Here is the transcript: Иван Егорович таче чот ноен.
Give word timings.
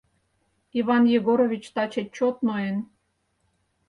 Иван 0.79 1.03
Егорович 1.17 1.65
таче 1.75 2.03
чот 2.15 2.35
ноен. 2.45 2.77